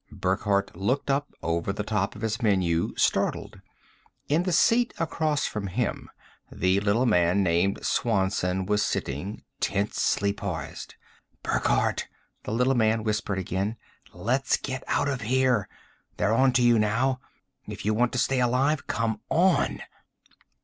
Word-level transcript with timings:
Burckhardt 0.11 0.75
looked 0.75 1.11
up 1.11 1.31
over 1.43 1.71
the 1.71 1.83
top 1.83 2.15
of 2.15 2.23
his 2.23 2.41
menu, 2.41 2.91
startled. 2.97 3.61
In 4.27 4.41
the 4.41 4.51
seat 4.51 4.95
across 4.97 5.45
from 5.45 5.67
him, 5.67 6.09
the 6.51 6.79
little 6.79 7.05
man 7.05 7.43
named 7.43 7.85
Swanson 7.85 8.65
was 8.65 8.81
sitting, 8.81 9.43
tensely 9.59 10.33
poised. 10.33 10.95
"Burckhardt!" 11.43 12.07
the 12.45 12.51
little 12.51 12.73
man 12.73 13.03
whispered 13.03 13.37
again. 13.37 13.75
"Let's 14.11 14.57
get 14.57 14.83
out 14.87 15.07
of 15.07 15.21
here! 15.21 15.69
They're 16.17 16.33
on 16.33 16.51
to 16.53 16.63
you 16.63 16.79
now. 16.79 17.19
If 17.67 17.85
you 17.85 17.93
want 17.93 18.11
to 18.13 18.17
stay 18.17 18.41
alive, 18.41 18.87
come 18.87 19.21
on!" 19.29 19.81